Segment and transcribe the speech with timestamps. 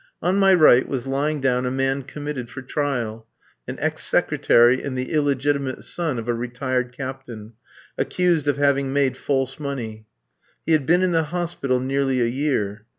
[0.19, 3.27] On my right was lying down a man committed for trial
[3.67, 7.53] an ex secretary and the illegitimate son of a retired captain
[7.99, 10.07] accused of having made false money.
[10.65, 12.87] He had been in the hospital nearly a year.